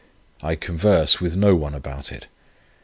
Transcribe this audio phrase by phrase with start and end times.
[0.41, 2.25] I converse with no one about it.